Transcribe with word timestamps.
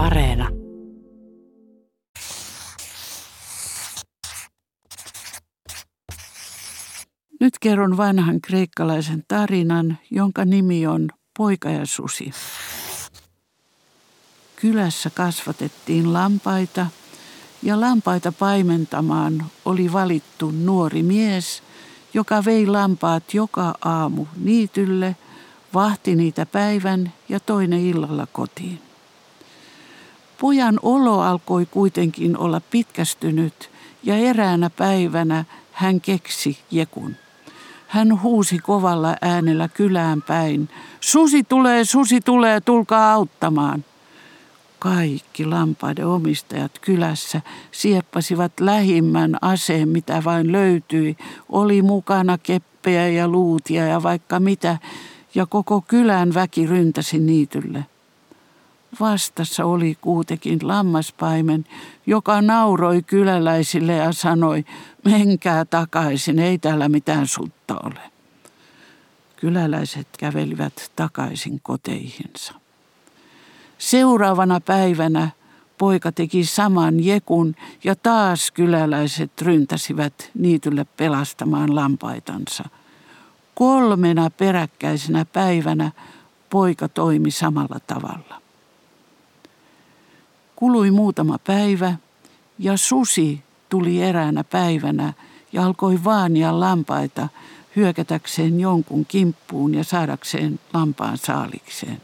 Areena. 0.00 0.48
Nyt 7.40 7.58
kerron 7.60 7.96
vanhan 7.96 8.40
kreikkalaisen 8.40 9.24
tarinan, 9.28 9.98
jonka 10.10 10.44
nimi 10.44 10.86
on 10.86 11.08
Poika 11.38 11.70
ja 11.70 11.86
susi. 11.86 12.30
Kylässä 14.56 15.10
kasvatettiin 15.10 16.12
lampaita 16.12 16.86
ja 17.62 17.80
lampaita 17.80 18.32
paimentamaan 18.32 19.44
oli 19.64 19.92
valittu 19.92 20.50
nuori 20.50 21.02
mies, 21.02 21.62
joka 22.14 22.44
vei 22.44 22.66
lampaat 22.66 23.34
joka 23.34 23.74
aamu 23.84 24.26
niitylle, 24.44 25.16
vahti 25.74 26.16
niitä 26.16 26.46
päivän 26.46 27.12
ja 27.28 27.40
toinen 27.40 27.80
illalla 27.80 28.26
kotiin. 28.32 28.89
Pojan 30.40 30.78
olo 30.82 31.20
alkoi 31.20 31.66
kuitenkin 31.66 32.36
olla 32.36 32.60
pitkästynyt 32.70 33.70
ja 34.02 34.16
eräänä 34.16 34.70
päivänä 34.70 35.44
hän 35.72 36.00
keksi 36.00 36.58
jekun. 36.70 37.16
Hän 37.88 38.22
huusi 38.22 38.58
kovalla 38.58 39.16
äänellä 39.22 39.68
kylään 39.68 40.22
päin. 40.22 40.68
Susi 41.00 41.42
tulee, 41.42 41.84
susi 41.84 42.20
tulee, 42.20 42.60
tulkaa 42.60 43.12
auttamaan. 43.12 43.84
Kaikki 44.78 45.46
lampaiden 45.46 46.06
omistajat 46.06 46.78
kylässä 46.80 47.40
sieppasivat 47.72 48.52
lähimmän 48.60 49.36
aseen, 49.40 49.88
mitä 49.88 50.22
vain 50.24 50.52
löytyi. 50.52 51.16
Oli 51.48 51.82
mukana 51.82 52.38
keppejä 52.38 53.08
ja 53.08 53.28
luutia 53.28 53.86
ja 53.86 54.02
vaikka 54.02 54.40
mitä, 54.40 54.78
ja 55.34 55.46
koko 55.46 55.80
kylän 55.80 56.34
väki 56.34 56.66
ryntäsi 56.66 57.18
niitylle. 57.18 57.84
Vastassa 59.00 59.64
oli 59.64 59.98
kuitenkin 60.00 60.58
lammaspaimen, 60.62 61.64
joka 62.06 62.42
nauroi 62.42 63.02
kyläläisille 63.02 63.96
ja 63.96 64.12
sanoi, 64.12 64.64
menkää 65.04 65.64
takaisin, 65.64 66.38
ei 66.38 66.58
täällä 66.58 66.88
mitään 66.88 67.26
sutta 67.26 67.76
ole. 67.82 68.10
Kyläläiset 69.36 70.08
kävelivät 70.18 70.92
takaisin 70.96 71.60
koteihinsa. 71.62 72.54
Seuraavana 73.78 74.60
päivänä 74.60 75.30
poika 75.78 76.12
teki 76.12 76.44
saman 76.44 77.04
jekun 77.04 77.54
ja 77.84 77.96
taas 77.96 78.50
kyläläiset 78.50 79.42
ryntäsivät 79.42 80.30
niitylle 80.34 80.86
pelastamaan 80.96 81.74
lampaitansa. 81.74 82.64
Kolmena 83.54 84.30
peräkkäisenä 84.30 85.24
päivänä 85.24 85.92
poika 86.50 86.88
toimi 86.88 87.30
samalla 87.30 87.80
tavalla. 87.86 88.40
Kului 90.60 90.90
muutama 90.90 91.38
päivä 91.46 91.94
ja 92.58 92.76
susi 92.76 93.42
tuli 93.68 94.02
eräänä 94.02 94.44
päivänä 94.44 95.12
ja 95.52 95.66
alkoi 95.66 96.04
vaania 96.04 96.60
lampaita 96.60 97.28
hyökätäkseen 97.76 98.60
jonkun 98.60 99.06
kimppuun 99.06 99.74
ja 99.74 99.84
saadakseen 99.84 100.60
lampaan 100.74 101.18
saalikseen. 101.18 102.00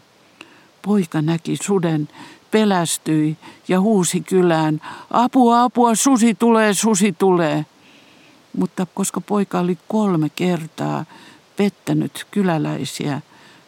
Poika 0.82 1.22
näki 1.22 1.56
suden, 1.62 2.08
pelästyi 2.50 3.36
ja 3.68 3.80
huusi 3.80 4.20
kylään, 4.20 4.80
apua, 5.10 5.62
apua, 5.62 5.94
susi 5.94 6.34
tulee, 6.34 6.74
susi 6.74 7.12
tulee. 7.12 7.66
Mutta 8.58 8.86
koska 8.94 9.20
poika 9.20 9.58
oli 9.60 9.78
kolme 9.88 10.28
kertaa 10.28 11.04
pettänyt 11.56 12.26
kyläläisiä, 12.30 13.20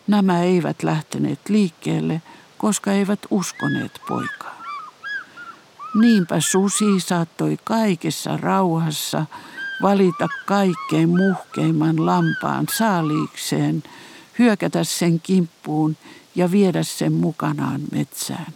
nämä 0.06 0.42
eivät 0.42 0.82
lähteneet 0.82 1.40
liikkeelle, 1.48 2.22
koska 2.58 2.92
eivät 2.92 3.20
uskoneet 3.30 4.00
poikaa. 4.08 4.47
Niinpä 5.94 6.40
susi 6.40 7.00
saattoi 7.00 7.58
kaikessa 7.64 8.36
rauhassa 8.36 9.26
valita 9.82 10.28
kaikkein 10.46 11.08
muhkeimman 11.08 12.06
lampaan 12.06 12.66
saaliikseen, 12.78 13.82
hyökätä 14.38 14.84
sen 14.84 15.20
kimppuun 15.20 15.96
ja 16.34 16.50
viedä 16.50 16.82
sen 16.82 17.12
mukanaan 17.12 17.80
metsään. 17.92 18.54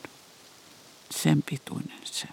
Sen 1.10 1.42
pituinen 1.42 1.98
se. 2.04 2.28